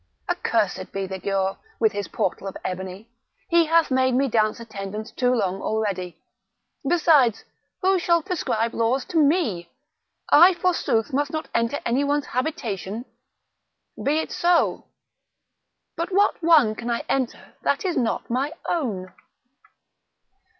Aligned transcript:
Accursed 0.27 0.91
be 0.91 1.05
the 1.05 1.19
Giaour, 1.19 1.59
with 1.79 1.91
his 1.91 2.07
portal 2.07 2.47
of 2.47 2.57
ebony! 2.65 3.11
he 3.49 3.67
hath 3.67 3.91
made 3.91 4.15
me 4.15 4.27
dance 4.27 4.59
attendance 4.59 5.11
too 5.11 5.31
long 5.31 5.61
already. 5.61 6.17
Besides, 6.89 7.43
who 7.83 7.99
shall 7.99 8.23
prescribe 8.23 8.73
laws 8.73 9.05
to 9.09 9.19
me? 9.21 9.69
I 10.31 10.55
forsooth 10.55 11.13
must 11.13 11.29
not 11.31 11.49
enter 11.53 11.79
any 11.85 12.03
one's 12.03 12.25
habitation! 12.25 13.05
Be 14.03 14.17
it 14.21 14.31
so; 14.31 14.85
but 15.95 16.11
what 16.11 16.41
one 16.41 16.73
can 16.73 16.89
I 16.89 17.05
enter 17.07 17.53
that 17.61 17.85
is 17.85 17.95
not 17.95 18.27
my 18.27 18.53
own?" 18.67 19.13